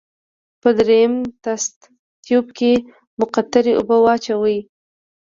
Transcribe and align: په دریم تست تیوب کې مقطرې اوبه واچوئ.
په 0.61 0.69
دریم 0.79 1.13
تست 1.43 1.75
تیوب 2.23 2.47
کې 2.57 2.73
مقطرې 3.19 3.73
اوبه 3.79 3.97
واچوئ. 4.03 4.57